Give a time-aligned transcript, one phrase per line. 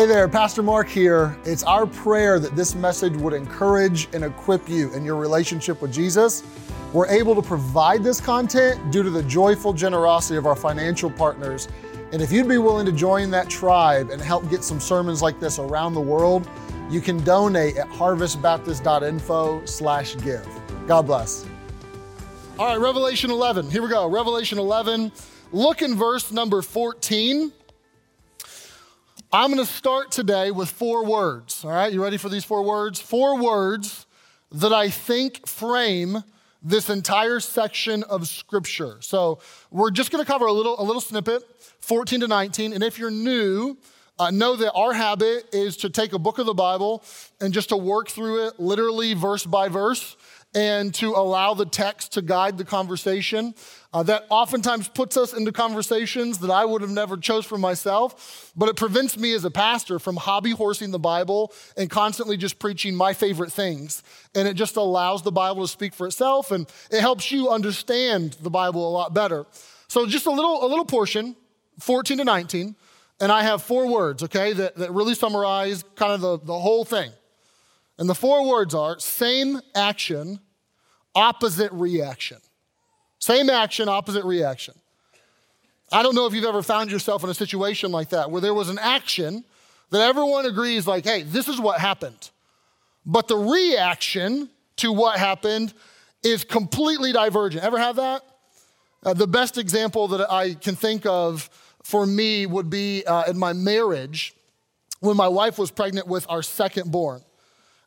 [0.00, 1.36] Hey there, Pastor Marc here.
[1.44, 5.92] It's our prayer that this message would encourage and equip you in your relationship with
[5.92, 6.42] Jesus.
[6.94, 11.68] We're able to provide this content due to the joyful generosity of our financial partners.
[12.12, 15.38] And if you'd be willing to join that tribe and help get some sermons like
[15.38, 16.48] this around the world,
[16.88, 20.48] you can donate at harvestbaptist.info slash give.
[20.86, 21.44] God bless.
[22.58, 23.70] All right, Revelation 11.
[23.70, 24.08] Here we go.
[24.08, 25.12] Revelation 11.
[25.52, 27.52] Look in verse number 14.
[29.32, 31.64] I'm going to start today with four words.
[31.64, 33.00] All right, you ready for these four words?
[33.00, 34.06] Four words
[34.50, 36.24] that I think frame
[36.64, 38.96] this entire section of scripture.
[38.98, 39.38] So
[39.70, 41.44] we're just going to cover a little, a little snippet,
[41.78, 42.72] 14 to 19.
[42.72, 43.78] And if you're new,
[44.18, 47.04] uh, know that our habit is to take a book of the Bible
[47.40, 50.16] and just to work through it literally verse by verse
[50.54, 53.54] and to allow the text to guide the conversation.
[53.92, 58.52] Uh, that oftentimes puts us into conversations that I would have never chose for myself,
[58.56, 62.60] but it prevents me as a pastor from hobby horsing the Bible and constantly just
[62.60, 64.04] preaching my favorite things.
[64.34, 68.36] And it just allows the Bible to speak for itself and it helps you understand
[68.40, 69.46] the Bible a lot better.
[69.88, 71.34] So just a little, a little portion,
[71.80, 72.76] 14 to 19,
[73.20, 76.84] and I have four words, okay, that, that really summarize kind of the, the whole
[76.84, 77.10] thing.
[78.00, 80.40] And the four words are same action,
[81.14, 82.38] opposite reaction.
[83.18, 84.74] Same action, opposite reaction.
[85.92, 88.54] I don't know if you've ever found yourself in a situation like that where there
[88.54, 89.44] was an action
[89.90, 92.30] that everyone agrees, like, hey, this is what happened.
[93.04, 95.74] But the reaction to what happened
[96.22, 97.62] is completely divergent.
[97.62, 98.22] Ever have that?
[99.04, 101.50] Uh, the best example that I can think of
[101.82, 104.32] for me would be uh, in my marriage
[105.00, 107.22] when my wife was pregnant with our second born.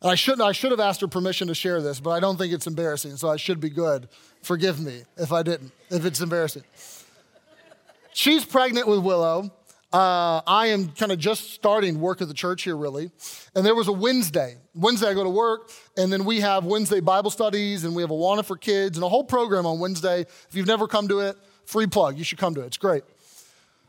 [0.03, 2.37] And I shouldn't, I should have asked her permission to share this, but I don't
[2.37, 4.09] think it's embarrassing, so I should be good.
[4.41, 6.63] Forgive me if I didn't, if it's embarrassing.
[8.11, 9.51] She's pregnant with Willow.
[9.93, 13.11] Uh, I am kind of just starting work at the church here, really.
[13.55, 14.57] And there was a Wednesday.
[14.75, 18.09] Wednesday, I go to work, and then we have Wednesday Bible studies, and we have
[18.09, 20.21] Awana for kids, and a whole program on Wednesday.
[20.21, 22.17] If you've never come to it, free plug.
[22.17, 22.65] You should come to it.
[22.65, 23.03] It's great.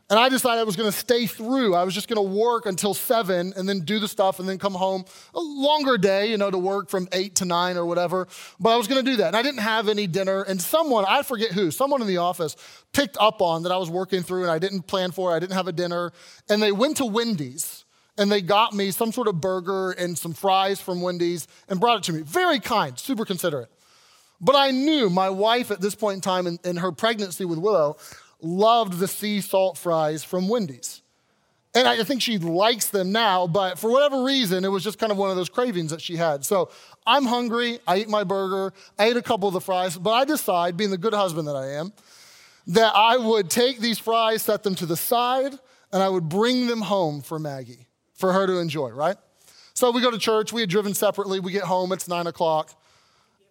[0.07, 1.73] And I decided I was going to stay through.
[1.73, 4.59] I was just going to work until seven and then do the stuff and then
[4.59, 5.03] come home.
[5.33, 8.27] A longer day, you know, to work from eight to nine or whatever.
[8.59, 9.27] But I was going to do that.
[9.27, 10.43] And I didn't have any dinner.
[10.43, 12.55] And someone, I forget who, someone in the office
[12.93, 15.37] picked up on that I was working through and I didn't plan for it.
[15.37, 16.11] I didn't have a dinner.
[16.49, 17.83] And they went to Wendy's
[18.15, 21.97] and they got me some sort of burger and some fries from Wendy's and brought
[21.97, 22.21] it to me.
[22.21, 23.71] Very kind, super considerate.
[24.39, 27.57] But I knew my wife at this point in time in, in her pregnancy with
[27.57, 27.97] Willow
[28.41, 31.01] loved the sea salt fries from Wendy's.
[31.75, 35.11] And I think she likes them now, but for whatever reason, it was just kind
[35.11, 36.45] of one of those cravings that she had.
[36.45, 36.69] So
[37.05, 37.79] I'm hungry.
[37.85, 38.73] I eat my burger.
[38.97, 41.55] I ate a couple of the fries, but I decide, being the good husband that
[41.57, 41.91] I am,
[42.67, 45.53] that I would take these fries, set them to the side,
[45.91, 49.17] and I would bring them home for Maggie, for her to enjoy, right?
[49.73, 50.53] So we go to church.
[50.53, 51.41] We had driven separately.
[51.41, 51.91] We get home.
[51.91, 52.71] It's nine o'clock.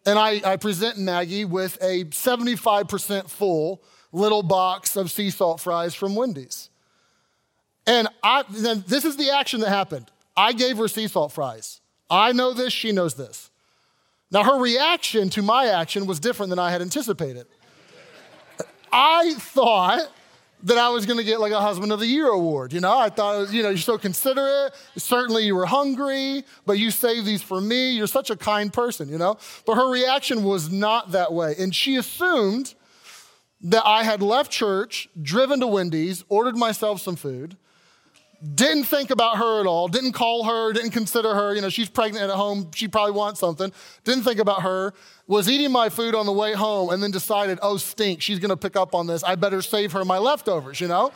[0.07, 3.83] And I, I present Maggie with a 75% full
[4.15, 6.71] little box of sea salt fries from Wendy's.
[7.87, 10.11] And I, then this is the action that happened.
[10.37, 11.81] I gave her sea salt fries.
[12.09, 13.51] I know this, she knows this.
[14.31, 17.47] Now, her reaction to my action was different than I had anticipated.
[18.93, 20.11] I thought
[20.63, 22.73] that I was gonna get like a Husband of the Year award.
[22.73, 24.73] You know, I thought, you know, you're so considerate.
[24.97, 27.91] Certainly you were hungry, but you saved these for me.
[27.91, 29.37] You're such a kind person, you know?
[29.67, 31.55] But her reaction was not that way.
[31.59, 32.75] And she assumed
[33.65, 37.57] that I had left church, driven to Wendy's, ordered myself some food,
[38.55, 41.55] didn't think about her at all, didn't call her, didn't consider her.
[41.55, 43.73] You know, she's pregnant at home, she probably wants something,
[44.05, 44.93] didn't think about her,
[45.27, 48.57] was eating my food on the way home, and then decided, oh, stink, she's gonna
[48.57, 49.25] pick up on this.
[49.25, 51.11] I better save her my leftovers, you know?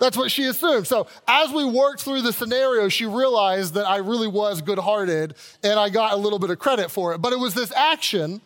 [0.00, 0.86] That's what she assumed.
[0.86, 5.34] So, as we worked through the scenario, she realized that I really was good hearted
[5.62, 7.18] and I got a little bit of credit for it.
[7.18, 8.40] But it was this action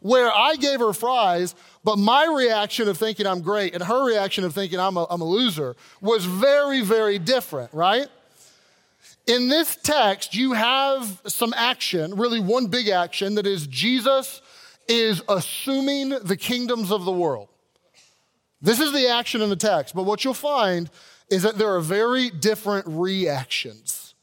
[0.00, 1.54] where I gave her fries,
[1.84, 5.20] but my reaction of thinking I'm great and her reaction of thinking I'm a, I'm
[5.20, 8.08] a loser was very, very different, right?
[9.26, 14.42] In this text, you have some action, really one big action, that is Jesus
[14.88, 17.48] is assuming the kingdoms of the world.
[18.60, 20.90] This is the action in the text, but what you'll find
[21.30, 24.14] is that there are very different reactions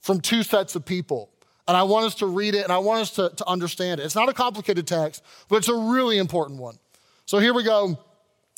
[0.00, 1.31] from two sets of people.
[1.68, 4.04] And I want us to read it and I want us to, to understand it.
[4.04, 6.78] It's not a complicated text, but it's a really important one.
[7.24, 7.98] So here we go.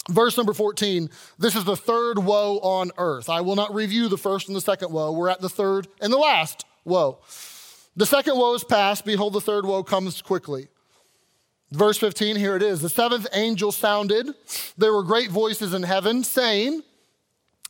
[0.09, 1.11] Verse number 14.
[1.39, 3.29] This is the third woe on earth.
[3.29, 5.13] I will not review the first and the second woe.
[5.13, 7.19] We're at the third and the last woe.
[7.97, 9.05] The second woe is past.
[9.05, 10.69] Behold, the third woe comes quickly.
[11.71, 12.81] Verse 15, here it is.
[12.81, 14.29] The seventh angel sounded.
[14.77, 16.83] There were great voices in heaven saying,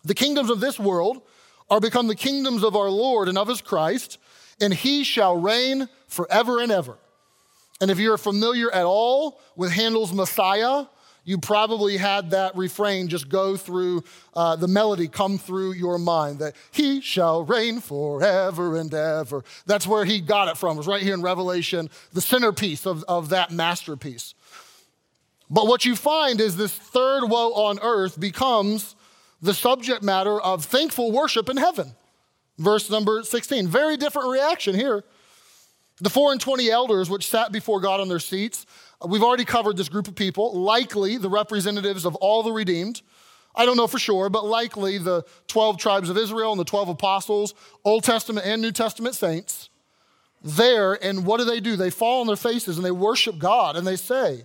[0.05, 1.23] The kingdoms of this world
[1.71, 4.19] are become the kingdoms of our Lord and of his Christ,
[4.61, 6.99] and he shall reign forever and ever.
[7.81, 10.87] And if you're familiar at all with Handel's Messiah,
[11.25, 14.05] you probably had that refrain just go through
[14.35, 19.43] uh, the melody, come through your mind that he shall reign forever and ever.
[19.67, 23.05] That's where he got it from, it was right here in Revelation, the centerpiece of,
[23.05, 24.35] of that masterpiece.
[25.51, 28.95] But what you find is this third woe on earth becomes
[29.41, 31.95] the subject matter of thankful worship in heaven.
[32.59, 33.69] Verse number 16.
[33.69, 35.05] Very different reaction here.
[36.01, 38.67] The four and twenty elders which sat before God on their seats,
[39.01, 43.01] uh, we've already covered this group of people, likely the representatives of all the redeemed.
[43.55, 46.89] I don't know for sure, but likely the 12 tribes of Israel and the 12
[46.89, 47.55] apostles,
[47.85, 49.71] Old Testament and New Testament saints.
[50.43, 51.77] There, and what do they do?
[51.77, 54.45] They fall on their faces and they worship God and they say,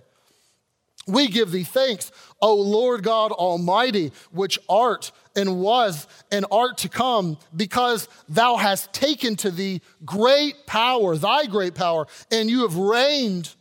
[1.06, 6.88] we give thee thanks, O Lord God Almighty, which art and was and art to
[6.88, 12.76] come, because thou hast taken to thee great power, thy great power, and you have
[12.76, 13.54] reigned.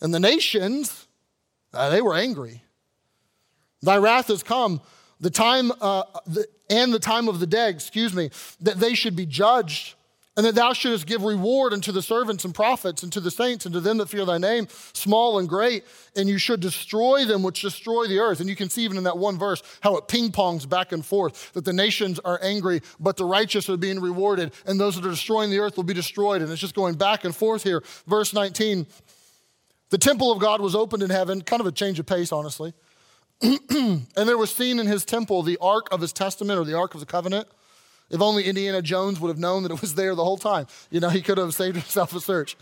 [0.00, 1.06] And the nations,
[1.72, 2.62] uh, they were angry.
[3.80, 4.80] Thy wrath has come,
[5.20, 8.30] the time uh, the, and the time of the day, excuse me,
[8.60, 9.94] that they should be judged
[10.36, 13.66] and that thou shouldest give reward unto the servants and prophets and to the saints
[13.66, 15.84] and to them that fear thy name, small and great,
[16.16, 18.40] and you should destroy them which destroy the earth.
[18.40, 21.04] And you can see even in that one verse how it ping pongs back and
[21.04, 25.04] forth that the nations are angry, but the righteous are being rewarded, and those that
[25.04, 26.40] are destroying the earth will be destroyed.
[26.40, 27.82] And it's just going back and forth here.
[28.06, 28.86] Verse 19
[29.90, 32.72] The temple of God was opened in heaven, kind of a change of pace, honestly.
[33.42, 36.94] and there was seen in his temple the ark of his testament or the ark
[36.94, 37.48] of the covenant
[38.10, 40.66] if only Indiana Jones would have known that it was there the whole time.
[40.90, 42.56] You know, he could have saved himself a search.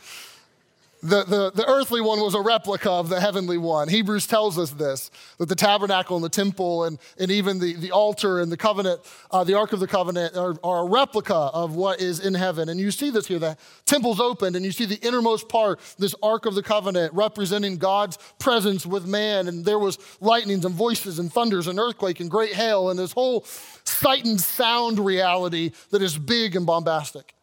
[1.02, 3.88] The, the, the earthly one was a replica of the heavenly one.
[3.88, 7.90] Hebrews tells us this that the tabernacle and the temple and, and even the, the
[7.90, 9.00] altar and the covenant,
[9.30, 12.68] uh, the Ark of the Covenant, are, are, a replica of what is in heaven.
[12.68, 13.56] And you see this here the
[13.86, 18.18] temple's opened, and you see the innermost part, this Ark of the Covenant, representing God's
[18.38, 19.48] presence with man.
[19.48, 23.12] And there was lightnings and voices and thunders and earthquake and great hail and this
[23.12, 23.44] whole
[23.84, 27.34] sight and sound reality that is big and bombastic.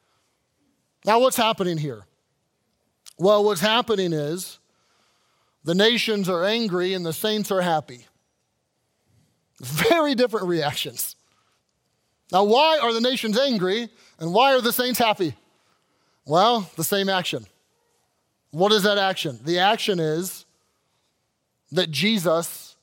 [1.05, 2.05] Now, what's happening here?
[3.17, 4.59] Well, what's happening is
[5.63, 8.05] the nations are angry and the saints are happy.
[9.59, 11.15] Very different reactions.
[12.31, 15.35] Now, why are the nations angry and why are the saints happy?
[16.25, 17.47] Well, the same action.
[18.51, 19.39] What is that action?
[19.43, 20.45] The action is
[21.71, 22.75] that Jesus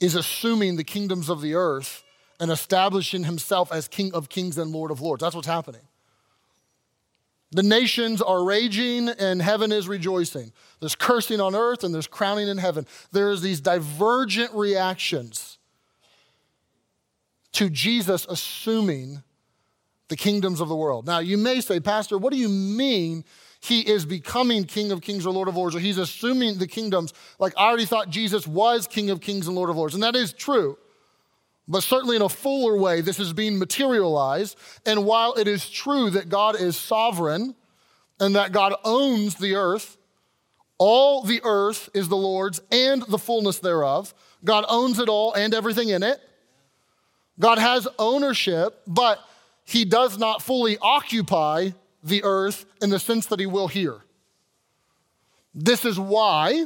[0.00, 2.04] is assuming the kingdoms of the earth
[2.38, 5.22] and establishing himself as King of kings and Lord of lords.
[5.22, 5.87] That's what's happening.
[7.50, 10.52] The nations are raging and heaven is rejoicing.
[10.80, 12.86] There's cursing on earth and there's crowning in heaven.
[13.10, 15.58] There's these divergent reactions
[17.52, 19.22] to Jesus assuming
[20.08, 21.06] the kingdoms of the world.
[21.06, 23.24] Now, you may say, Pastor, what do you mean
[23.60, 27.12] he is becoming King of Kings or Lord of Lords, or he's assuming the kingdoms?
[27.38, 30.16] Like, I already thought Jesus was King of Kings and Lord of Lords, and that
[30.16, 30.78] is true.
[31.68, 34.58] But certainly in a fuller way, this is being materialized.
[34.86, 37.54] And while it is true that God is sovereign
[38.18, 39.98] and that God owns the earth,
[40.78, 44.14] all the earth is the Lord's and the fullness thereof.
[44.44, 46.20] God owns it all and everything in it.
[47.38, 49.20] God has ownership, but
[49.64, 51.70] he does not fully occupy
[52.02, 53.98] the earth in the sense that he will here.
[55.54, 56.64] This is why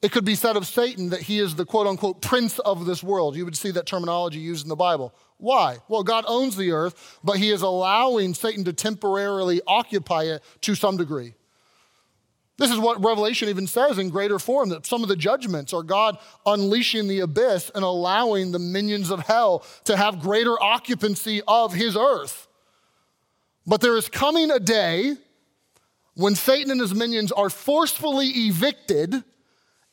[0.00, 3.02] it could be said of Satan that he is the quote unquote prince of this
[3.02, 3.36] world.
[3.36, 5.12] You would see that terminology used in the Bible.
[5.38, 5.78] Why?
[5.88, 10.74] Well, God owns the earth, but he is allowing Satan to temporarily occupy it to
[10.74, 11.34] some degree.
[12.58, 15.84] This is what Revelation even says in greater form that some of the judgments are
[15.84, 21.72] God unleashing the abyss and allowing the minions of hell to have greater occupancy of
[21.72, 22.48] his earth.
[23.64, 25.14] But there is coming a day
[26.14, 29.22] when Satan and his minions are forcefully evicted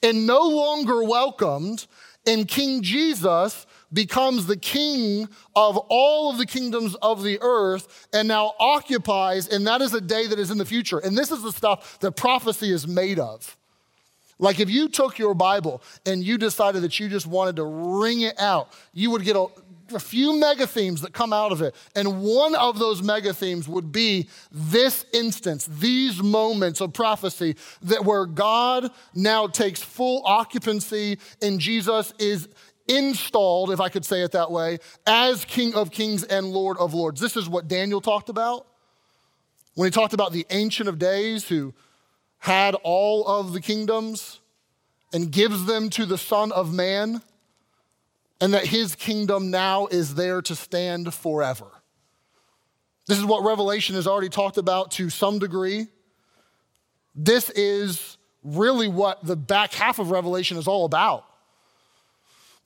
[0.04, 1.88] and no longer welcomed,
[2.28, 8.28] and King Jesus becomes the king of all of the kingdoms of the earth and
[8.28, 11.00] now occupies, and that is a day that is in the future.
[11.00, 13.56] And this is the stuff that prophecy is made of.
[14.38, 18.22] Like if you took your Bible and you decided that you just wanted to wring
[18.22, 19.48] it out, you would get a,
[19.94, 21.76] a few mega themes that come out of it.
[21.96, 28.06] And one of those mega themes would be this instance, these moments of prophecy that
[28.06, 32.48] where God now takes full occupancy and Jesus is
[32.88, 36.94] installed, if I could say it that way, as King of Kings and Lord of
[36.94, 37.20] Lords.
[37.20, 38.68] This is what Daniel talked about
[39.76, 41.74] when he talked about the Ancient of Days who
[42.40, 44.40] had all of the kingdoms
[45.14, 47.22] and gives them to the Son of Man
[48.42, 51.68] and that his kingdom now is there to stand forever.
[53.08, 55.88] This is what Revelation has already talked about to some degree.
[57.14, 61.26] This is really what the back half of Revelation is all about.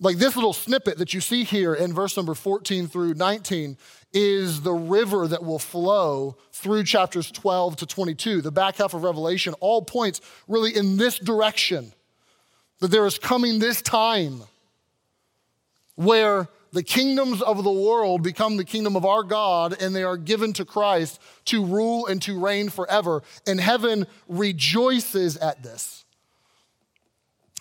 [0.02, 3.78] Like this little snippet that you see here in verse number 14 through 19
[4.14, 8.42] is the river that will flow through chapters 12 to 22.
[8.42, 11.92] The back half of Revelation all points really in this direction
[12.80, 14.44] that there is coming this time
[16.00, 20.16] where the kingdoms of the world become the kingdom of our God and they are
[20.16, 23.22] given to Christ to rule and to reign forever.
[23.46, 26.06] And heaven rejoices at this.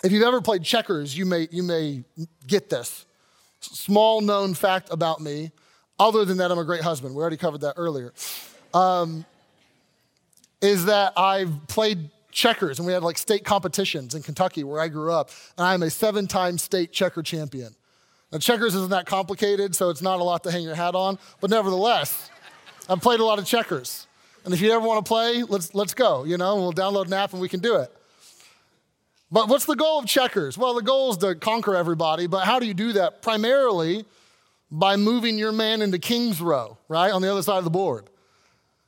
[0.04, 2.04] If you've ever played checkers, you may, you may
[2.47, 3.07] get this.
[3.59, 5.50] Small known fact about me,
[5.99, 7.16] other than that, I'm a great husband.
[7.16, 8.14] We already covered that earlier.
[8.73, 9.25] Um,
[10.61, 14.87] is that I've played checkers and we had like state competitions in Kentucky where I
[14.87, 17.75] grew up, and I'm a seven time state checker champion.
[18.30, 21.18] Now, checkers isn't that complicated, so it's not a lot to hang your hat on,
[21.40, 22.30] but nevertheless,
[22.88, 24.06] I've played a lot of checkers.
[24.44, 27.12] And if you ever want to play, let's, let's go, you know, we'll download an
[27.14, 27.92] app and we can do it.
[29.30, 30.56] But what's the goal of checkers?
[30.56, 33.20] Well, the goal is to conquer everybody, but how do you do that?
[33.20, 34.04] Primarily
[34.70, 38.08] by moving your man into King's Row, right, on the other side of the board.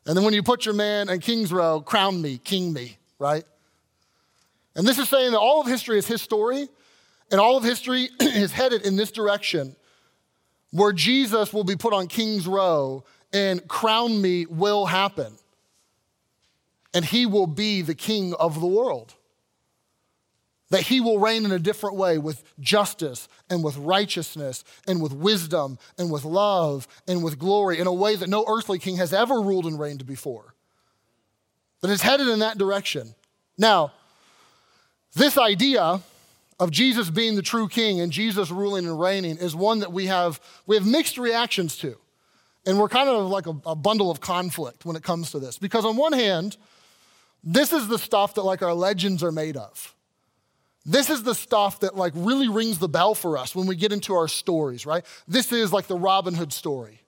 [0.06, 3.44] And then when you put your man in King's Row, crown me, king me, right?
[4.74, 6.68] And this is saying that all of history is his story,
[7.30, 9.76] and all of history is headed in this direction
[10.70, 15.36] where Jesus will be put on King's Row and crown me will happen.
[16.92, 19.14] And he will be the king of the world.
[20.70, 25.12] That he will reign in a different way with justice and with righteousness and with
[25.12, 29.12] wisdom and with love and with glory in a way that no earthly king has
[29.12, 30.54] ever ruled and reigned before.
[31.80, 33.14] That it's headed in that direction.
[33.58, 33.92] Now,
[35.14, 36.00] this idea
[36.60, 40.06] of Jesus being the true king and Jesus ruling and reigning is one that we
[40.06, 41.96] have, we have mixed reactions to.
[42.66, 45.58] And we're kind of like a, a, bundle of conflict when it comes to this.
[45.58, 46.58] Because on one hand,
[47.42, 49.94] this is the stuff that like our legends are made of.
[50.84, 53.92] This is the stuff that like really rings the bell for us when we get
[53.92, 55.04] into our stories, right?
[55.26, 57.00] This is like the Robin Hood story.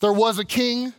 [0.00, 0.92] There was a king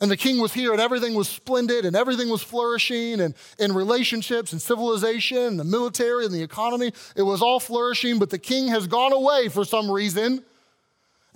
[0.00, 3.72] and the king was here, and everything was splendid, and everything was flourishing, and in
[3.72, 8.38] relationships and civilization, and the military and the economy, it was all flourishing, but the
[8.38, 10.44] king has gone away for some reason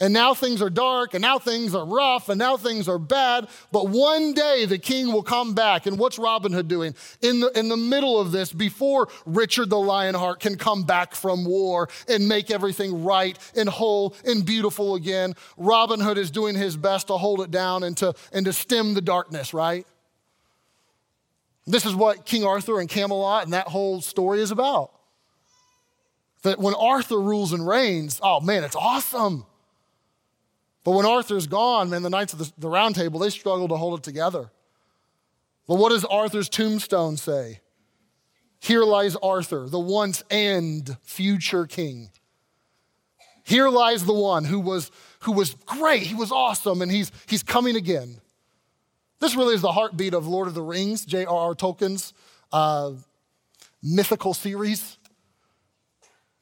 [0.00, 3.48] and now things are dark, and now things are rough, and now things are bad.
[3.70, 5.84] But one day the king will come back.
[5.84, 6.94] And what's Robin Hood doing?
[7.20, 11.44] In the, in the middle of this, before Richard the Lionheart can come back from
[11.44, 16.78] war and make everything right and whole and beautiful again, Robin Hood is doing his
[16.78, 19.86] best to hold it down and to, and to stem the darkness, right?
[21.66, 24.92] This is what King Arthur and Camelot and that whole story is about.
[26.42, 29.44] That when Arthur rules and reigns, oh man, it's awesome.
[30.84, 33.76] But when Arthur's gone, man, the Knights of the, the Round Table, they struggle to
[33.76, 34.50] hold it together.
[35.66, 37.60] But what does Arthur's tombstone say?
[38.60, 42.10] Here lies Arthur, the once and future king.
[43.42, 47.42] Here lies the one who was, who was great, he was awesome, and he's, he's
[47.42, 48.20] coming again.
[49.18, 51.54] This really is the heartbeat of Lord of the Rings, J.R.R.
[51.54, 52.14] Tolkien's
[52.52, 52.92] uh,
[53.82, 54.98] mythical series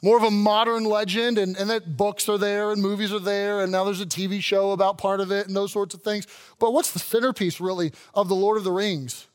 [0.02, 3.62] more of a modern legend, and, and that books are there and movies are there,
[3.62, 6.26] and now there's a TV show about part of it and those sorts of things.
[6.59, 9.26] But what's the centerpiece, really, of The Lord of the Rings?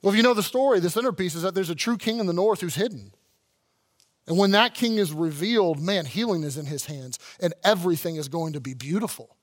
[0.00, 2.26] Well, if you know the story, the centerpiece is that there's a true king in
[2.26, 3.12] the north who's hidden.
[4.26, 8.28] And when that king is revealed, man, healing is in his hands, and everything is
[8.28, 9.35] going to be beautiful.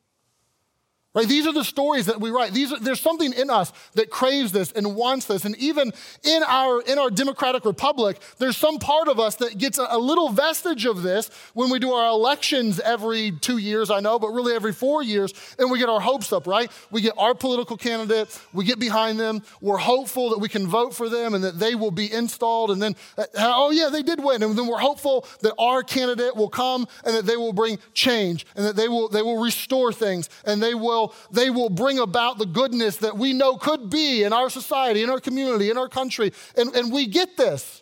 [1.15, 1.27] Right?
[1.27, 2.53] These are the stories that we write.
[2.53, 5.45] These are, there's something in us that craves this and wants this.
[5.45, 5.93] And even
[6.23, 9.99] in our, in our democratic republic, there's some part of us that gets a, a
[9.99, 14.29] little vestige of this when we do our elections every two years, I know, but
[14.29, 16.71] really every four years, and we get our hopes up, right?
[16.89, 20.95] We get our political candidate, we get behind them, we're hopeful that we can vote
[20.95, 22.71] for them and that they will be installed.
[22.71, 24.41] And then, uh, oh yeah, they did win.
[24.41, 28.47] And then we're hopeful that our candidate will come and that they will bring change
[28.55, 32.37] and that they will, they will restore things and they will they will bring about
[32.37, 35.89] the goodness that we know could be in our society, in our community, in our
[35.89, 36.31] country.
[36.55, 37.81] And, and we get this.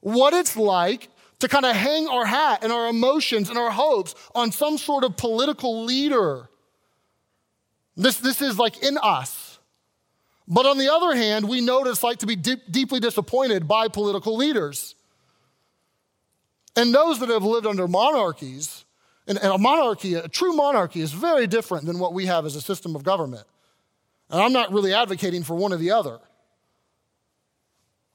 [0.00, 1.08] What it's like
[1.40, 5.04] to kind of hang our hat and our emotions and our hopes on some sort
[5.04, 6.48] of political leader.
[7.96, 9.58] This, this is like in us.
[10.46, 13.66] But on the other hand, we know what it's like to be deep, deeply disappointed
[13.66, 14.94] by political leaders.
[16.76, 18.83] And those that have lived under monarchies
[19.26, 22.56] and, and a monarchy, a true monarchy, is very different than what we have as
[22.56, 23.46] a system of government.
[24.30, 26.18] And I'm not really advocating for one or the other.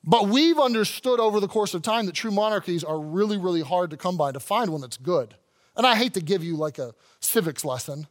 [0.03, 3.91] But we've understood over the course of time that true monarchies are really, really hard
[3.91, 5.35] to come by to find one that's good.
[5.75, 8.07] And I hate to give you like a civics lesson.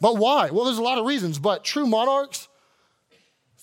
[0.00, 0.50] But why?
[0.50, 2.48] Well, there's a lot of reasons, but true monarchs,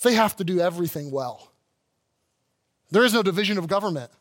[0.03, 1.51] they have to do everything well.
[2.91, 4.11] There is no division of government.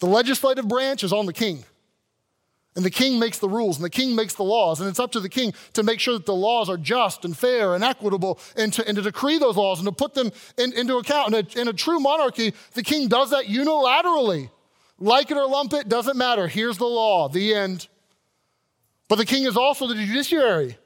[0.00, 1.64] The legislative branch is on the king.
[2.76, 4.80] And the king makes the rules and the king makes the laws.
[4.80, 7.36] And it's up to the king to make sure that the laws are just and
[7.36, 10.72] fair and equitable and to, and to decree those laws and to put them in,
[10.74, 11.34] into account.
[11.34, 14.50] In a, in a true monarchy, the king does that unilaterally.
[15.00, 16.46] Like it or lump it, doesn't matter.
[16.46, 17.88] Here's the law, the end.
[19.08, 20.76] But the king is also the judiciary.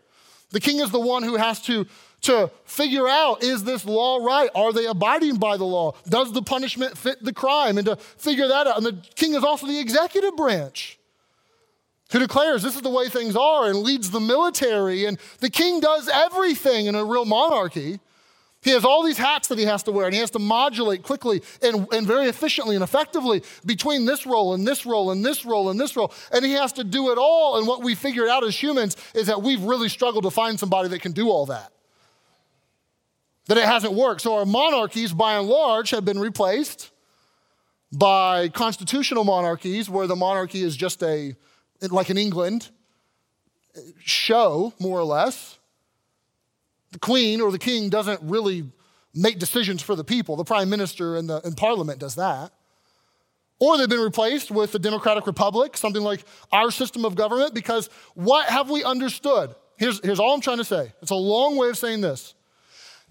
[0.51, 1.87] The king is the one who has to,
[2.23, 4.49] to figure out is this law right?
[4.55, 5.93] Are they abiding by the law?
[6.09, 7.77] Does the punishment fit the crime?
[7.77, 8.79] And to figure that out.
[8.79, 10.99] And the king is also the executive branch
[12.11, 15.05] who declares this is the way things are and leads the military.
[15.05, 18.01] And the king does everything in a real monarchy.
[18.65, 21.03] He has all these hats that he has to wear, and he has to modulate
[21.03, 25.45] quickly and, and very efficiently and effectively between this role and this role and this
[25.45, 26.15] role and this role.
[26.33, 27.59] And he has to do it all.
[27.59, 30.89] And what we figured out as humans is that we've really struggled to find somebody
[30.89, 31.73] that can do all that.
[33.49, 34.23] That it hasn't worked.
[34.23, 36.91] So our monarchies, by and large, have been replaced
[37.93, 41.37] by constitutional monarchies where the monarchy is just a,
[41.83, 42.69] like in England,
[43.99, 45.59] show, more or less
[46.95, 48.65] the queen or the king doesn't really
[49.15, 50.37] make decisions for the people.
[50.37, 52.53] The prime minister and the and parliament does that.
[53.59, 57.89] Or they've been replaced with the democratic republic, something like our system of government, because
[58.15, 59.55] what have we understood?
[59.77, 60.93] Here's, here's all I'm trying to say.
[61.03, 62.35] It's a long way of saying this.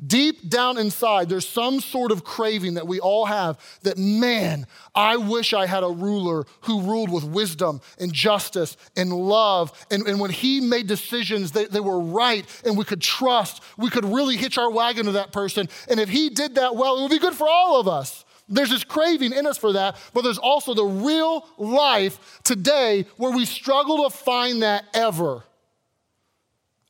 [0.06, 4.66] Deep down inside, there's some sort of craving that we all have that, man,
[4.96, 9.72] I wish I had a ruler who ruled with wisdom and justice and love.
[9.92, 13.64] And, and when he made decisions, they, they were right and we could trust.
[13.78, 15.70] We could really hitch our wagon to that person.
[15.88, 18.26] And if he did that well, it would be good for all of us.
[18.50, 23.32] There's this craving in us for that, but there's also the real life today where
[23.32, 25.44] we struggle to find that ever.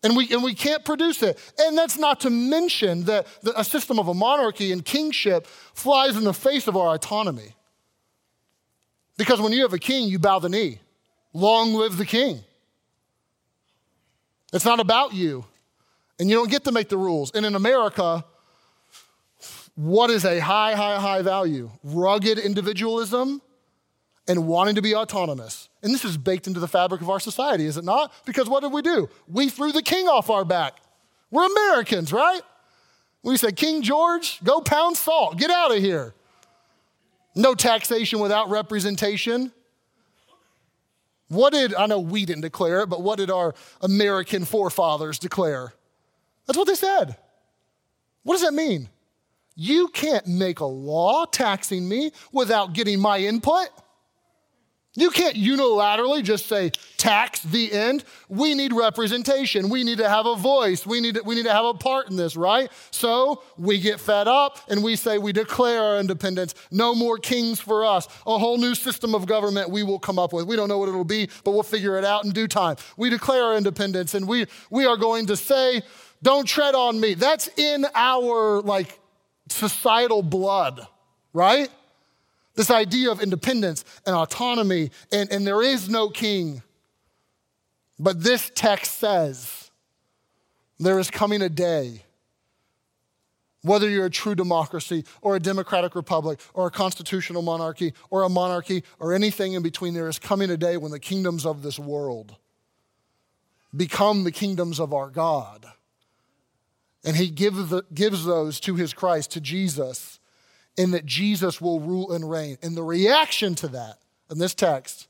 [0.04, 1.40] And we, and we can't produce it.
[1.58, 6.18] And that's not to mention that the, a system of a monarchy and kingship flies
[6.18, 7.56] in the face of our autonomy.
[9.18, 10.80] Because when you have a king, you bow the knee.
[11.32, 12.42] Long live the king.
[14.52, 15.46] It's not about you.
[16.20, 17.32] And you don't get to make the rules.
[17.32, 18.26] And in America,
[19.76, 21.72] what is a high, high, high value?
[21.84, 23.42] Rugged individualism
[24.28, 25.70] and wanting to be autonomous.
[25.82, 28.14] And this is baked into the fabric of our society, is it not?
[28.26, 29.10] Because what did we do?
[29.28, 30.78] We threw the king off our back.
[31.30, 32.42] We're Americans, right?
[33.24, 36.14] We said, King George, go pound salt, get out of here.
[37.36, 39.52] No taxation without representation.
[41.30, 45.74] What did, I know we didn't declare it, but what did our American forefathers declare?
[46.46, 47.18] That's what they said.
[48.24, 48.90] What does that mean?
[49.56, 53.70] You can't make a law taxing me without getting my input.
[54.96, 58.04] You can't unilaterally just say tax the end.
[58.30, 59.70] We need representation.
[59.70, 60.86] We need to have a voice.
[60.86, 62.72] We need to, we need to have a part in this, right?
[62.92, 66.54] So we get fed up and we say we declare our independence.
[66.70, 68.08] No more kings for us.
[68.28, 70.46] A whole new system of government we will come up with.
[70.46, 72.76] We don't know what it'll be, but we'll figure it out in due time.
[72.96, 75.82] We declare our independence and we, we are going to say,
[76.22, 77.16] don't tread on me.
[77.16, 79.00] That's in our like
[79.50, 80.88] societal blood,
[81.34, 81.70] right?
[82.56, 86.62] This idea of independence and autonomy, and, and there is no king.
[88.00, 89.72] But this text says
[90.80, 92.04] there is coming a day,
[93.62, 98.30] whether you're a true democracy or a democratic republic or a constitutional monarchy or a
[98.30, 101.80] monarchy or anything in between, there is coming a day when the kingdoms of this
[101.80, 102.36] world
[103.76, 105.66] become the kingdoms of our God.
[107.06, 110.20] And he gives, the, gives those to his Christ, to Jesus
[110.78, 112.58] and that Jesus will rule and reign.
[112.62, 115.08] And the reaction to that in this text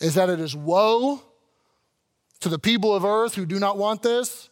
[0.00, 1.22] is that it is woe
[2.40, 4.50] to the people of earth who do not want this,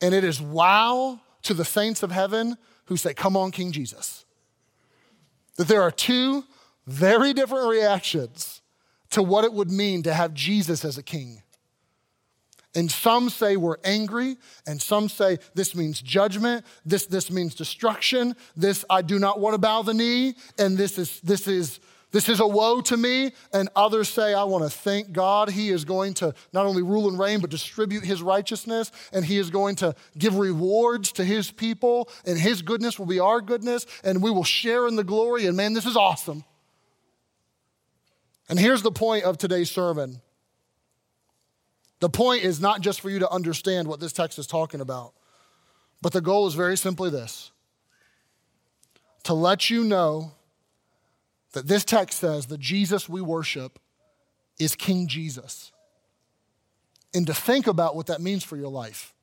[0.00, 2.56] and it is wow to the saints of heaven
[2.86, 4.24] who say, Come on, King Jesus.
[5.56, 6.44] That there are two
[6.86, 8.62] very different reactions
[9.10, 11.42] to what it would mean to have Jesus as a king.
[12.74, 18.36] And some say we're angry, and some say this means judgment, this, this means destruction,
[18.56, 21.80] this I do not want to bow the knee, and this is, this is,
[22.12, 23.32] this is a woe to me.
[23.52, 25.50] And others say, I want to thank God.
[25.50, 29.38] He is going to not only rule and reign, but distribute his righteousness, and he
[29.38, 33.86] is going to give rewards to his people, and his goodness will be our goodness,
[34.04, 35.46] and we will share in the glory.
[35.46, 36.44] And man, this is awesome.
[38.48, 40.20] And here's the point of today's sermon
[42.00, 45.12] the point is not just for you to understand what this text is talking about,
[46.02, 47.52] but the goal is very simply this
[49.24, 50.32] to let you know
[51.52, 53.78] that this text says the Jesus we worship
[54.58, 55.72] is King Jesus.
[57.12, 59.14] And to think about what that means for your life.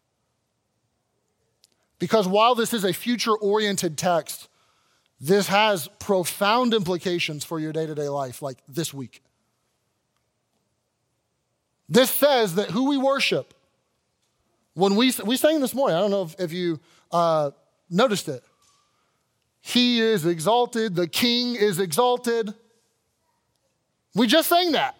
[1.99, 4.49] Because while this is a future oriented text,
[5.19, 9.23] this has profound implications for your day to day life, like this week.
[11.89, 13.53] This says that who we worship,
[14.73, 16.79] when we, we sang this morning, I don't know if, if you
[17.11, 17.51] uh,
[17.89, 18.43] noticed it.
[19.61, 22.53] He is exalted, the king is exalted.
[24.15, 24.95] We just sang that.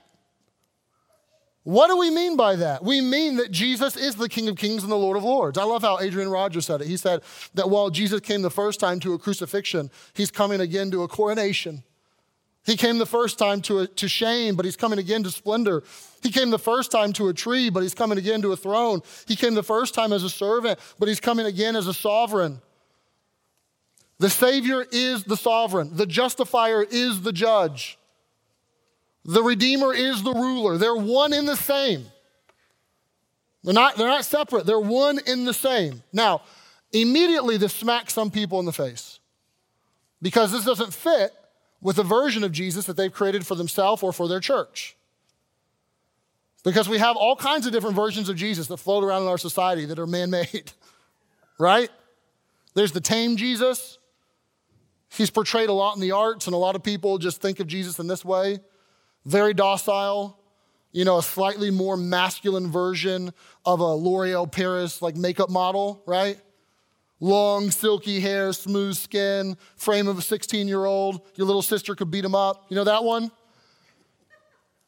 [1.68, 2.82] What do we mean by that?
[2.82, 5.58] We mean that Jesus is the King of Kings and the Lord of Lords.
[5.58, 6.88] I love how Adrian Rogers said it.
[6.88, 7.24] He said
[7.56, 11.10] that while Jesus came the first time to a crucifixion, he's coming again to a
[11.10, 11.84] coronation.
[12.66, 15.84] He came the first time to, a, to shame, but he's coming again to splendor.
[16.22, 19.02] He came the first time to a tree, but he's coming again to a throne.
[19.28, 22.62] He came the first time as a servant, but he's coming again as a sovereign.
[24.20, 27.98] The Savior is the sovereign, the justifier is the judge.
[29.26, 30.78] The Redeemer is the ruler.
[30.78, 32.06] They're one in the same.
[33.64, 36.02] They're not, they're not separate, they're one in the same.
[36.14, 36.42] Now,
[36.94, 39.20] immediately this smacks some people in the face
[40.22, 41.34] because this doesn't fit
[41.82, 44.97] with the version of Jesus that they've created for themselves or for their church.
[46.64, 49.38] Because we have all kinds of different versions of Jesus that float around in our
[49.38, 50.72] society that are man made,
[51.60, 51.90] right?
[52.74, 53.98] There's the tame Jesus.
[55.10, 57.68] He's portrayed a lot in the arts, and a lot of people just think of
[57.68, 58.60] Jesus in this way
[59.28, 60.40] very docile,
[60.94, 63.34] you know, a slightly more masculine version
[63.66, 66.40] of a L'Oreal Paris like makeup model, right?
[67.20, 71.22] Long, silky hair, smooth skin, frame of a 16 year old.
[71.36, 72.68] Your little sister could beat him up.
[72.70, 73.32] You know that one?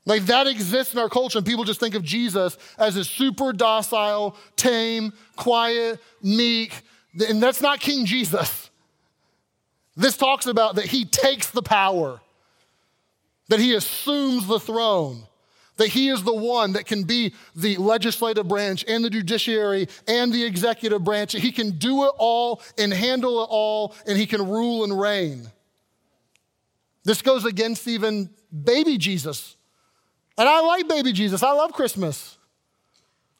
[0.10, 3.54] Like that exists in our culture, and people just think of Jesus as a super
[3.54, 6.82] docile, tame, quiet, meek,
[7.28, 8.72] and that's not King Jesus.
[9.96, 12.22] This talks about that he takes the power
[13.50, 15.28] that he assumes the throne,
[15.78, 20.34] that he is the one that can be the legislative branch and the judiciary and
[20.34, 21.34] the executive branch.
[21.34, 25.52] He can do it all and handle it all, and he can rule and reign.
[27.04, 29.56] This goes against even baby Jesus.
[30.40, 32.38] And I like baby Jesus, I love Christmas.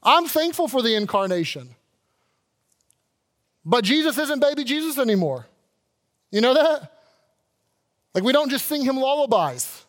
[0.04, 1.70] I'm thankful for the incarnation.
[3.64, 5.48] But Jesus isn't baby Jesus anymore.
[6.30, 6.92] You know that?
[8.14, 9.86] Like, we don't just sing him lullabies.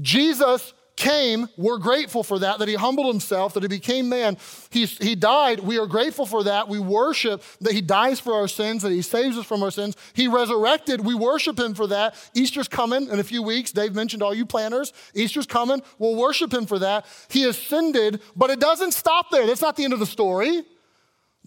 [0.00, 4.36] Jesus came, we're grateful for that, that he humbled himself, that he became man.
[4.68, 6.68] He, he died, we are grateful for that.
[6.68, 9.96] We worship that he dies for our sins, that he saves us from our sins.
[10.12, 12.14] He resurrected, we worship him for that.
[12.34, 13.72] Easter's coming in a few weeks.
[13.72, 14.92] Dave mentioned all you planners.
[15.14, 17.06] Easter's coming, we'll worship him for that.
[17.28, 19.46] He ascended, but it doesn't stop there.
[19.46, 20.62] That's not the end of the story.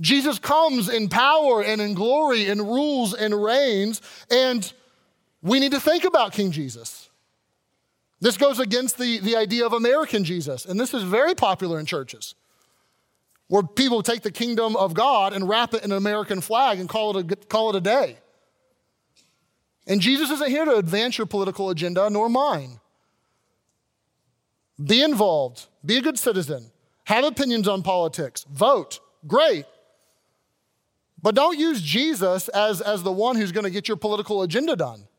[0.02, 4.74] Jesus comes in power and in glory and rules and reigns, and
[5.44, 7.03] we need to think about King Jesus.
[8.24, 11.86] This goes against the, the idea of American Jesus, and this is very popular in
[11.86, 12.36] churches,
[13.50, 16.88] where people take the kingdom of God and wrap it in an American flag and
[16.88, 18.16] call it a, call it a day.
[19.88, 22.80] And Jesus isn't here to advance your political agenda, nor mine.
[24.82, 26.72] Be involved, be a good citizen,
[27.04, 29.66] have opinions on politics, vote, great.
[31.22, 34.78] But don't use Jesus as, as the one who's going to get your political agenda
[34.78, 35.10] done.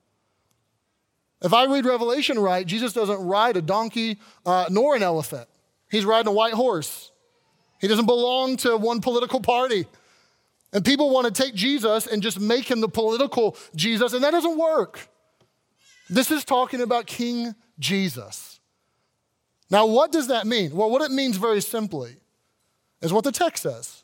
[1.44, 5.46] If I read Revelation right, Jesus doesn't ride a donkey uh, nor an elephant.
[5.90, 7.12] He's riding a white horse.
[7.82, 9.86] He doesn't belong to one political party.
[10.72, 14.30] And people want to take Jesus and just make him the political Jesus, and that
[14.30, 15.06] doesn't work.
[16.08, 18.58] This is talking about King Jesus.
[19.70, 20.74] Now, what does that mean?
[20.74, 22.16] Well, what it means very simply
[23.02, 24.02] is what the text says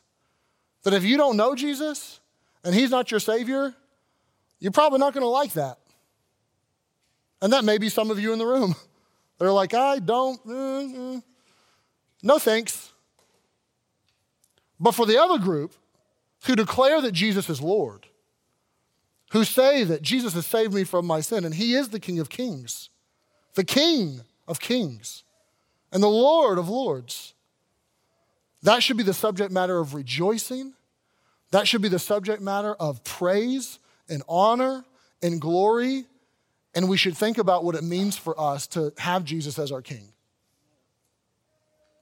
[0.83, 2.19] that if you don't know Jesus
[2.63, 3.73] and he's not your Savior,
[4.59, 5.79] you're probably not going to like that.
[7.41, 8.75] And that may be some of you in the room.
[9.39, 11.19] They're like, I don't, uh.
[12.21, 12.91] no thanks.
[14.79, 15.73] But for the other group
[16.45, 18.07] who declare that Jesus is Lord,
[19.31, 22.19] who say that Jesus has saved me from my sin and he is the King
[22.19, 22.89] of kings,
[23.55, 25.23] the King of kings,
[25.91, 27.33] and the Lord of lords,
[28.63, 30.73] that should be the subject matter of rejoicing.
[31.51, 34.85] That should be the subject matter of praise and honor
[35.21, 36.05] and glory
[36.73, 39.81] and we should think about what it means for us to have Jesus as our
[39.81, 40.13] King.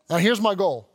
[0.10, 0.88] Now, here's my goal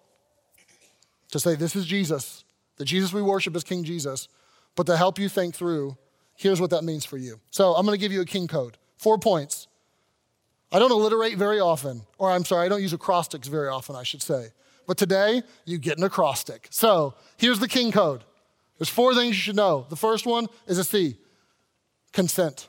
[1.31, 2.45] to say, This is Jesus.
[2.77, 4.29] The Jesus we worship is King Jesus.
[4.77, 5.97] But to help you think through,
[6.35, 7.41] here's what that means for you.
[7.51, 9.69] So, I'm going to give you a King code four points.
[10.73, 14.03] I don't alliterate very often, or I'm sorry, I don't use acrostics very often, I
[14.03, 14.49] should say.
[14.87, 16.67] But today, you get an acrostic.
[16.71, 18.25] So, here's the King code
[18.79, 19.87] There's four things you should know.
[19.89, 21.17] The first one is a C
[22.13, 22.69] consent.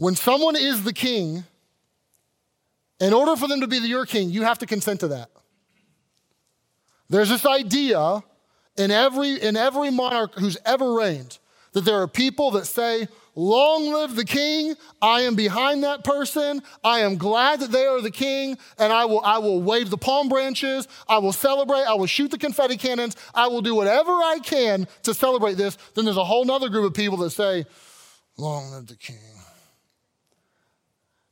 [0.00, 1.44] When someone is the king,
[3.00, 5.28] in order for them to be your king, you have to consent to that.
[7.10, 8.22] There's this idea
[8.78, 11.38] in every, in every monarch who's ever reigned
[11.74, 14.74] that there are people that say, Long live the king.
[15.02, 16.62] I am behind that person.
[16.82, 19.98] I am glad that they are the king, and I will, I will wave the
[19.98, 20.88] palm branches.
[21.10, 21.82] I will celebrate.
[21.82, 23.16] I will shoot the confetti cannons.
[23.34, 25.76] I will do whatever I can to celebrate this.
[25.94, 27.66] Then there's a whole other group of people that say,
[28.38, 29.39] Long live the king.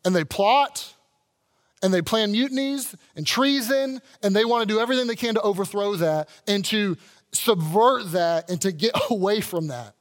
[0.09, 0.95] And they plot
[1.83, 5.41] and they plan mutinies and treason, and they want to do everything they can to
[5.43, 6.97] overthrow that and to
[7.33, 9.95] subvert that and to get away from that.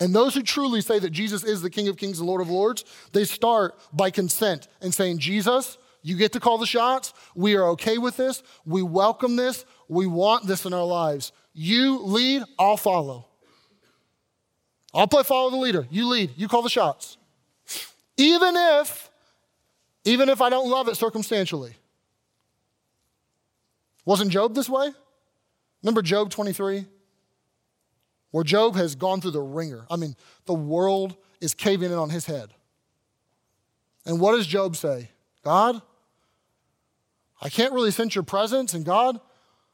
[0.00, 2.48] And those who truly say that Jesus is the King of Kings and Lord of
[2.48, 7.12] Lords, they start by consent and saying, Jesus, you get to call the shots.
[7.34, 8.42] We are okay with this.
[8.64, 9.66] We welcome this.
[9.88, 11.32] We want this in our lives.
[11.52, 13.26] You lead, I'll follow.
[14.94, 15.86] I'll play follow the leader.
[15.90, 17.18] You lead, you call the shots.
[18.16, 19.10] Even if,
[20.04, 21.74] even if I don't love it circumstantially.
[24.04, 24.92] Wasn't Job this way?
[25.82, 26.86] Remember Job 23?
[28.36, 29.86] where Job has gone through the ringer.
[29.90, 32.52] I mean, the world is caving in on his head.
[34.04, 35.08] And what does Job say?
[35.42, 35.80] God,
[37.40, 39.18] I can't really sense your presence, and God,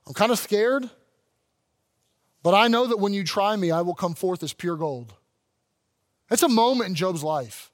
[0.06, 0.88] I'm kind of scared,
[2.44, 5.12] but I know that when you try me, I will come forth as pure gold.
[6.30, 7.71] It's a moment in Job's life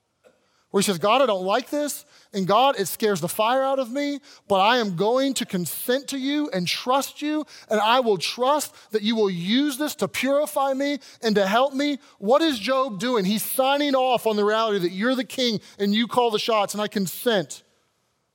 [0.70, 2.04] where he says, God, I don't like this.
[2.35, 6.09] And God, it scares the fire out of me, but I am going to consent
[6.09, 7.46] to you and trust you.
[7.70, 11.72] And I will trust that you will use this to purify me and to help
[11.72, 11.98] me.
[12.18, 13.24] What is Job doing?
[13.24, 16.74] He's signing off on the reality that you're the king and you call the shots,
[16.74, 17.62] and I consent.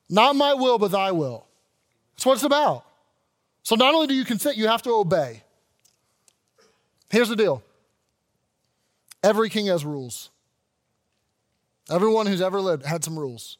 [0.08, 1.46] Not my will, but thy will.
[2.16, 2.84] That's what it's about.
[3.62, 5.44] So not only do you consent, you have to obey.
[7.10, 7.62] Here's the deal
[9.22, 10.30] every king has rules.
[11.90, 13.58] Everyone who's ever lived had some rules.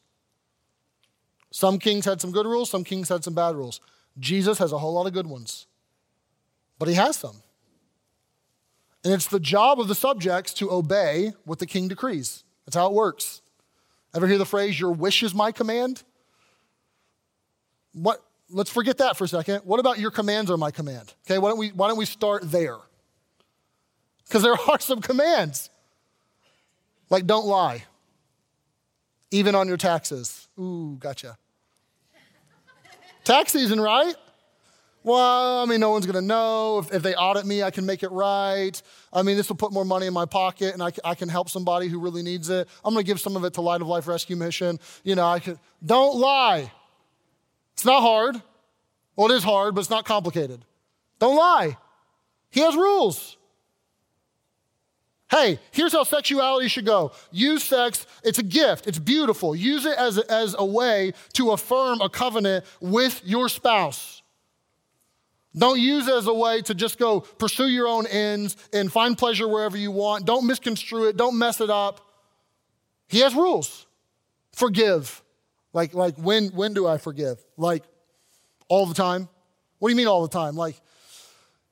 [1.51, 3.81] Some kings had some good rules, some kings had some bad rules.
[4.19, 5.67] Jesus has a whole lot of good ones,
[6.79, 7.37] but he has some.
[9.05, 12.43] And it's the job of the subjects to obey what the king decrees.
[12.65, 13.43] That's how it works.
[14.15, 16.03] Ever hear the phrase, your wish is my command?
[17.93, 19.61] What, let's forget that for a second.
[19.65, 21.13] What about your commands are my command?
[21.27, 22.79] Okay, why don't we, why don't we start there?
[24.27, 25.69] Because there are some commands.
[27.11, 27.85] Like, don't lie
[29.35, 30.47] even on your taxes.
[30.59, 31.37] Ooh, gotcha.
[33.25, 34.15] Tax season, right?
[35.03, 36.79] Well, I mean, no one's going to know.
[36.79, 38.81] If, if, they audit me, I can make it right.
[39.13, 41.51] I mean, this will put more money in my pocket and I, I can help
[41.51, 42.69] somebody who really needs it.
[42.85, 44.79] I'm going to give some of it to Light of Life Rescue Mission.
[45.03, 45.59] You know, I can.
[45.85, 46.71] Don't lie.
[47.75, 48.41] It's not hard.
[49.17, 50.65] Well, it is hard, but it's not complicated.
[51.19, 51.77] Don't lie.
[52.51, 53.37] He has rules.
[55.31, 57.13] Hey, here's how sexuality should go.
[57.33, 59.57] Use sex, it's a gift, it's beautiful.
[59.57, 64.23] Use it as a, as a way to affirm a covenant with your spouse.
[65.57, 69.17] Don't use it as a way to just go pursue your own ends and find
[69.17, 70.27] pleasure wherever you want.
[70.27, 72.01] Don't misconstrue it, don't mess it up.
[73.09, 73.87] He has rules.
[74.53, 75.23] Forgive.
[75.73, 77.45] Like, like when, when do I forgive?
[77.57, 77.85] Like
[78.69, 79.29] all the time?
[79.79, 80.57] What do you mean all the time?
[80.57, 80.81] Like,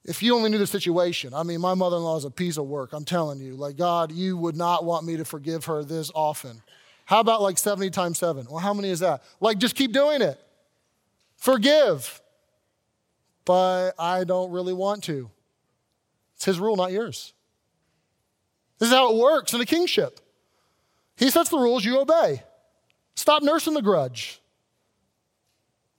[0.04, 2.56] if you only knew the situation, I mean, my mother in law is a piece
[2.56, 2.92] of work.
[2.92, 3.54] I'm telling you.
[3.54, 6.60] Like, God, you would not want me to forgive her this often.
[7.04, 8.46] How about like 70 times seven?
[8.50, 9.22] Well, how many is that?
[9.40, 10.40] Like, just keep doing it.
[11.36, 12.20] Forgive.
[13.44, 15.30] But I don't really want to.
[16.36, 17.32] It's his rule, not yours.
[18.78, 20.18] This is how it works in a kingship.
[21.16, 22.42] He sets the rules, you obey.
[23.14, 24.40] Stop nursing the grudge.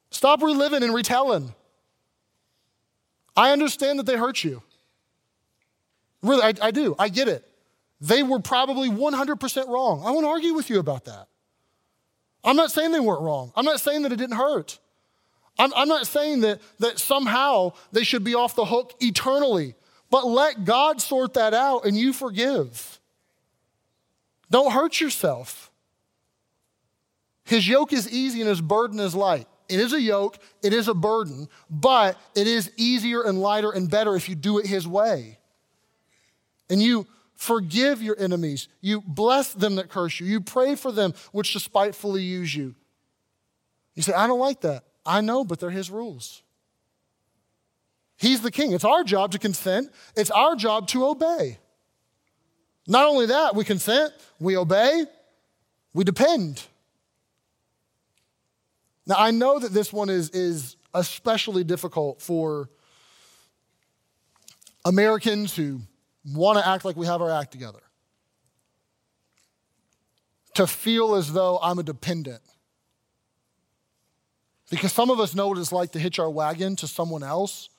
[0.09, 1.53] Stop reliving and retelling.
[3.35, 4.61] I understand that they hurt you.
[6.21, 6.95] Really, I, I do.
[6.97, 7.47] I get it.
[7.99, 10.03] They were probably 100% wrong.
[10.05, 11.27] I won't argue with you about that.
[12.43, 13.51] I'm not saying they weren't wrong.
[13.55, 14.79] I'm not saying that it didn't hurt.
[15.57, 19.75] I'm, I'm not saying that, that somehow they should be off the hook eternally,
[20.09, 22.99] but let God sort that out and you forgive.
[24.49, 25.71] Don't hurt yourself.
[27.45, 29.47] His yoke is easy and his burden is light.
[29.73, 33.89] It is a yoke, it is a burden, but it is easier and lighter and
[33.89, 35.39] better if you do it His way.
[36.69, 41.15] And you forgive your enemies, you bless them that curse you, you pray for them
[41.31, 42.75] which despitefully use you.
[43.95, 44.83] You say, I don't like that.
[45.05, 46.43] I know, but they're His rules.
[48.15, 48.73] He's the king.
[48.73, 51.57] It's our job to consent, it's our job to obey.
[52.87, 55.05] Not only that, we consent, we obey,
[55.95, 56.63] we depend.
[59.05, 62.69] Now, I know that this one is, is especially difficult for
[64.85, 65.81] Americans who
[66.25, 67.81] want to act like we have our act together,
[70.53, 72.41] to feel as though I'm a dependent.
[74.69, 77.69] Because some of us know what it's like to hitch our wagon to someone else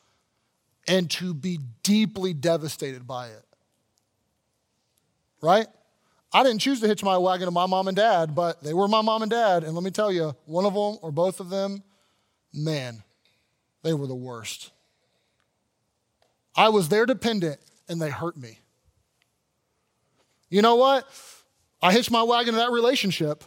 [0.86, 3.44] and to be deeply devastated by it.
[5.40, 5.66] Right?
[6.34, 8.88] I didn't choose to hitch my wagon to my mom and dad, but they were
[8.88, 9.62] my mom and dad.
[9.62, 11.84] And let me tell you, one of them or both of them,
[12.52, 13.04] man,
[13.84, 14.72] they were the worst.
[16.56, 18.58] I was their dependent and they hurt me.
[20.50, 21.08] You know what?
[21.80, 23.44] I hitched my wagon to that relationship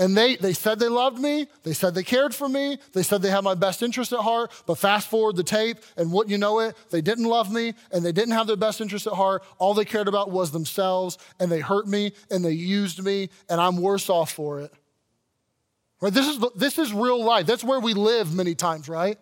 [0.00, 1.46] and they, they said they loved me.
[1.62, 2.78] They said they cared for me.
[2.94, 4.50] They said they had my best interest at heart.
[4.66, 8.02] But fast forward the tape, and what you know it, they didn't love me and
[8.02, 9.44] they didn't have their best interest at heart.
[9.58, 13.60] All they cared about was themselves, and they hurt me and they used me, and
[13.60, 14.72] I'm worse off for it.
[16.00, 16.14] Right?
[16.14, 17.44] This is, this is real life.
[17.44, 19.18] That's where we live many times, right?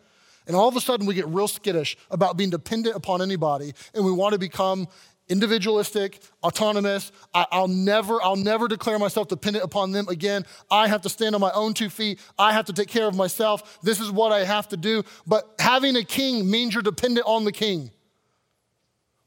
[0.47, 4.05] And all of a sudden, we get real skittish about being dependent upon anybody, and
[4.05, 4.87] we want to become
[5.29, 7.13] individualistic, autonomous.
[7.35, 10.45] I, will never, I'll never declare myself dependent upon them again.
[10.71, 12.21] I have to stand on my own two feet.
[12.39, 13.79] I have to take care of myself.
[13.83, 15.05] This is what I have to do.
[15.27, 17.91] But having a king means you're dependent on the king.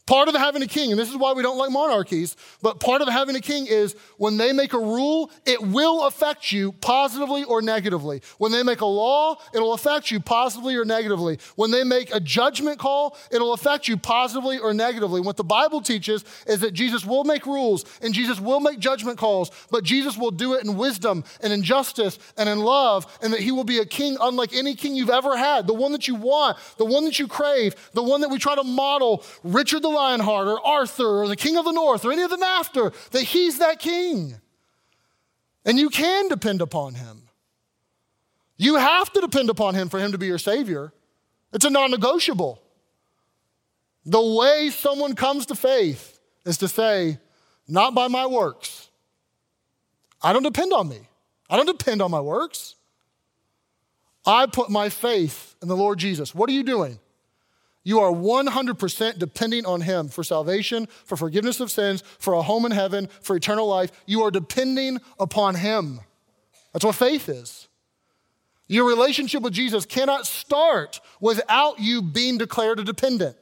[0.08, 3.02] Part of having a king, and this is why we don't like monarchies, but part
[3.02, 7.44] of having a king is when they make a rule, it will affect you positively
[7.44, 8.22] or negatively.
[8.40, 11.38] When they make a law, it'll affect you positively or negatively.
[11.56, 15.22] When they make a judgment call, it'll affect you positively or negatively.
[15.22, 19.20] What the Bible teaches is that Jesus will make rules and Jesus will make judgment
[19.20, 23.32] calls, but Jesus will do it in wisdom and in justice and in love, and
[23.34, 26.08] that he will be a king unlike any king you've ever had, the one that
[26.08, 29.84] you want, the one that you crave, the one that we try to model, Richard
[29.84, 32.92] the Lionheart or Arthur or the King of the North or any of them after,
[33.12, 34.36] that he's that king.
[35.66, 37.24] And you can depend upon him.
[38.58, 40.94] You have to depend upon him for him to be your Savior.
[41.54, 42.62] It's a non negotiable.
[44.06, 47.20] The way someone comes to faith is to say,
[47.68, 48.90] not by my works.
[50.22, 51.00] I don't depend on me.
[51.50, 52.76] I don't depend on my works.
[54.26, 56.34] I put my faith in the Lord Jesus.
[56.36, 57.00] What are you doing?
[57.84, 62.66] You are 100% depending on Him for salvation, for forgiveness of sins, for a home
[62.66, 63.92] in heaven, for eternal life.
[64.06, 66.00] You are depending upon Him.
[66.74, 67.68] That's what faith is.
[68.68, 73.36] Your relationship with Jesus cannot start without you being declared a dependent.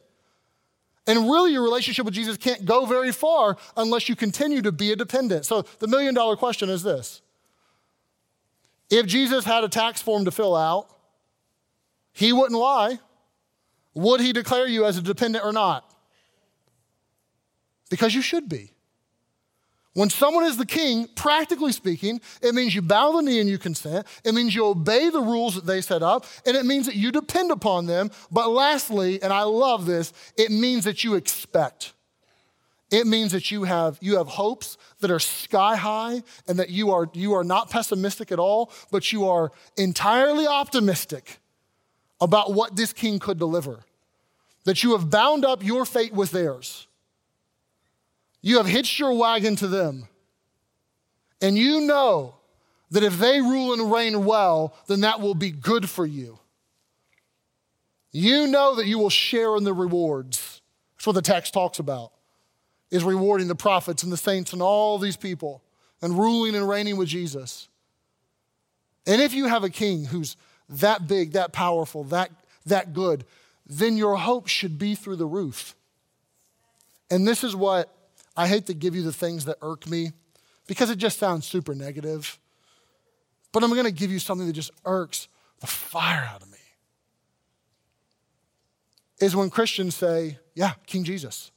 [1.05, 4.91] And really, your relationship with Jesus can't go very far unless you continue to be
[4.91, 5.45] a dependent.
[5.45, 7.21] So, the million dollar question is this
[8.89, 10.87] If Jesus had a tax form to fill out,
[12.13, 12.99] he wouldn't lie.
[13.93, 15.89] Would he declare you as a dependent or not?
[17.89, 18.71] Because you should be.
[19.93, 23.57] When someone is the king, practically speaking, it means you bow the knee and you
[23.57, 24.05] consent.
[24.23, 27.11] It means you obey the rules that they set up, and it means that you
[27.11, 28.11] depend upon them.
[28.31, 31.93] But lastly, and I love this, it means that you expect.
[32.91, 36.91] It means that you have, you have hopes that are sky high and that you
[36.91, 41.39] are, you are not pessimistic at all, but you are entirely optimistic
[42.21, 43.79] about what this king could deliver.
[44.65, 46.87] That you have bound up your fate with theirs.
[48.41, 50.07] You have hitched your wagon to them.
[51.41, 52.35] And you know
[52.91, 56.39] that if they rule and reign well, then that will be good for you.
[58.11, 60.61] You know that you will share in the rewards.
[60.95, 62.11] That's what the text talks about,
[62.91, 65.61] is rewarding the prophets and the saints and all these people
[66.01, 67.69] and ruling and reigning with Jesus.
[69.05, 70.35] And if you have a king who's
[70.69, 72.31] that big, that powerful, that,
[72.65, 73.25] that good,
[73.65, 75.75] then your hope should be through the roof.
[77.11, 77.93] And this is what
[78.37, 80.11] I hate to give you the things that irk me
[80.67, 82.39] because it just sounds super negative.
[83.51, 85.27] But I'm going to give you something that just irks
[85.59, 86.57] the fire out of me.
[89.19, 91.51] Is when Christians say, Yeah, King Jesus.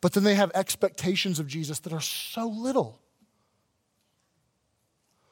[0.00, 3.00] But then they have expectations of Jesus that are so little.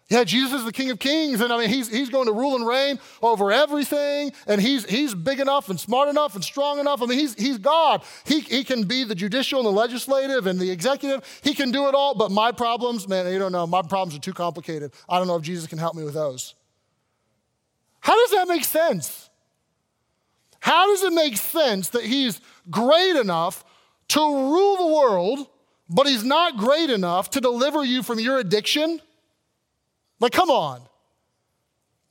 [0.08, 2.56] Yeah, Jesus is the King of Kings, and I mean, he's, he's going to rule
[2.56, 7.02] and reign over everything, and he's, he's big enough and smart enough and strong enough.
[7.02, 8.02] I mean, he's, he's God.
[8.24, 11.40] He, he can be the judicial and the legislative and the executive.
[11.42, 14.20] He can do it all, but my problems, man, you don't know, my problems are
[14.20, 14.92] too complicated.
[15.10, 16.54] I don't know if Jesus can help me with those.
[18.00, 19.28] How does that make sense?
[20.60, 22.40] How does it make sense that he's
[22.70, 23.62] great enough
[24.08, 25.48] to rule the world,
[25.90, 29.02] but he's not great enough to deliver you from your addiction?
[30.20, 30.80] Like, come on.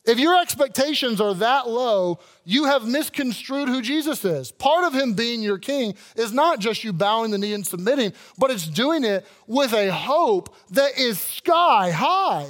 [0.05, 4.53] If your expectations are that low, you have misconstrued who Jesus is.
[4.53, 8.13] Part of him being your king is not just you bowing the knee and submitting,
[8.37, 12.47] but it's doing it with a hope that is sky high.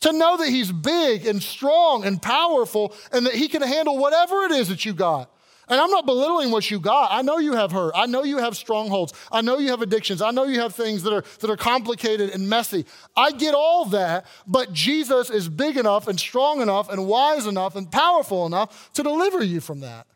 [0.00, 4.44] To know that He's big and strong and powerful and that He can handle whatever
[4.44, 5.30] it is that you got.
[5.70, 7.12] And I'm not belittling what you got.
[7.12, 7.92] I know you have hurt.
[7.94, 9.12] I know you have strongholds.
[9.30, 10.20] I know you have addictions.
[10.20, 12.84] I know you have things that are, that are complicated and messy.
[13.16, 17.76] I get all that, but Jesus is big enough and strong enough and wise enough
[17.76, 20.08] and powerful enough to deliver you from that,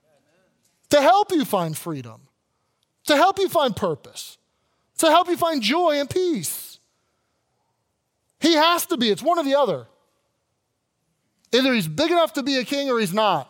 [0.90, 2.22] to help you find freedom,
[3.06, 4.38] to help you find purpose,
[4.98, 6.80] to help you find joy and peace.
[8.40, 9.86] He has to be, it's one or the other.
[11.52, 13.48] Either he's big enough to be a king or he's not.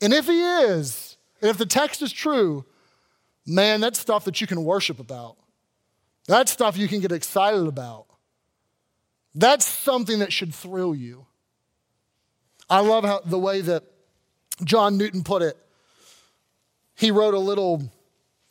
[0.00, 2.64] And if he is, and if the text is true,
[3.46, 5.36] man, that's stuff that you can worship about.
[6.26, 8.06] That's stuff you can get excited about.
[9.34, 11.26] That's something that should thrill you.
[12.68, 13.84] I love how the way that
[14.64, 15.56] John Newton put it.
[16.94, 17.92] He wrote a little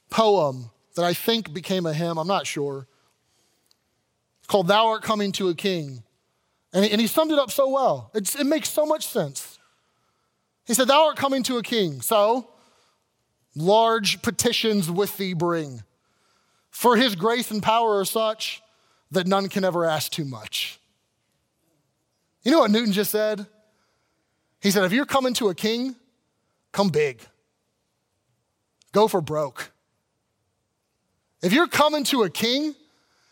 [0.10, 2.88] poem that I think became a hymn, I'm not sure.
[4.48, 6.04] Called Thou Art Coming to a King.
[6.72, 8.12] And he, summed it up so well.
[8.14, 9.55] It's, it makes so much sense.
[10.66, 12.02] He said, Thou art coming to a king.
[12.02, 12.50] So,
[13.56, 15.84] large petitions with thee bring.
[16.70, 18.62] For his grace and power are such
[19.12, 20.80] that none can ever ask too much.
[22.44, 23.46] You know what Newton just said?
[24.60, 25.96] He said, If you're coming to a king,
[26.72, 27.22] come big.
[28.92, 29.72] Go for broke.
[31.42, 32.76] If you're coming to a king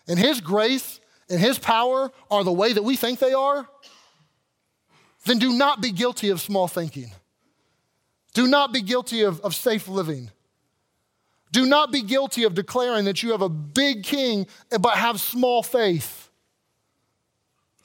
[0.07, 3.67] and his grace and his power are the way that we think they are,
[5.25, 7.11] then do not be guilty of small thinking.
[8.34, 10.31] Do not be guilty of, of safe living.
[11.51, 14.47] Do not be guilty of declaring that you have a big king
[14.79, 16.31] but have small faith.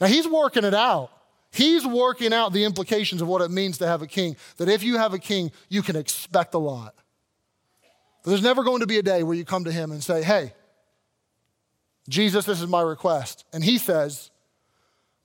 [0.00, 1.10] Now, he's working it out.
[1.50, 4.36] He's working out the implications of what it means to have a king.
[4.56, 6.94] That if you have a king, you can expect a lot.
[8.24, 10.52] There's never going to be a day where you come to him and say, Hey,
[12.08, 13.44] Jesus, this is my request.
[13.52, 14.30] And he says,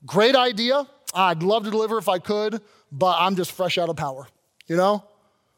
[0.05, 0.87] Great idea.
[1.13, 2.61] I'd love to deliver if I could,
[2.91, 4.27] but I'm just fresh out of power.
[4.67, 5.03] You know?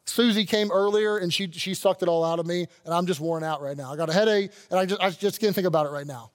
[0.06, 3.20] Susie came earlier and she, she sucked it all out of me, and I'm just
[3.20, 3.91] worn out right now.
[3.91, 6.32] I got a headache, and I just, I just can't think about it right now.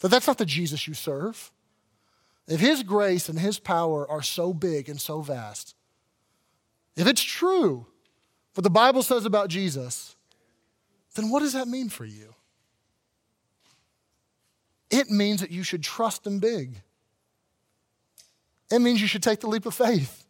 [0.00, 1.52] But that's not the Jesus you serve.
[2.48, 5.74] If His grace and His power are so big and so vast,
[6.96, 7.86] if it's true
[8.54, 10.16] what the Bible says about Jesus,
[11.14, 12.34] then what does that mean for you?
[14.90, 16.82] It means that you should trust Him big.
[18.70, 20.25] It means you should take the leap of faith.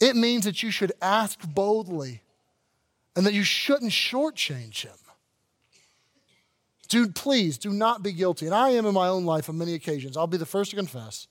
[0.00, 2.22] It means that you should ask boldly
[3.14, 4.96] and that you shouldn't shortchange him.
[6.88, 8.46] Dude, please do not be guilty.
[8.46, 10.16] And I am in my own life on many occasions.
[10.16, 11.28] I'll be the first to confess.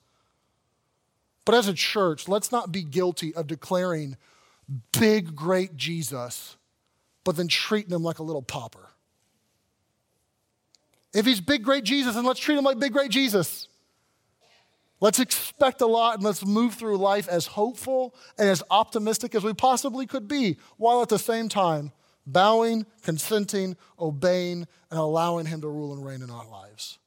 [1.46, 4.18] But as a church, let's not be guilty of declaring
[4.92, 6.58] big, great Jesus,
[7.24, 8.90] but then treating him like a little pauper.
[11.14, 13.68] If he's big, great Jesus, then let's treat him like big, great Jesus.
[15.02, 19.44] Let's expect a lot and let's move through life as hopeful and as optimistic as
[19.44, 21.92] we possibly could be, while at the same time
[22.26, 27.00] bowing, consenting, obeying, and allowing Him to rule and reign in our lives.